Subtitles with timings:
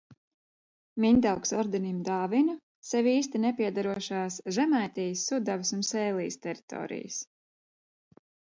[1.03, 2.55] Mindaugs Ordenim dāvina
[2.93, 7.23] sev īsti nepiederošās Žemaitijas, Sudavas un Sēlijas teritorijas.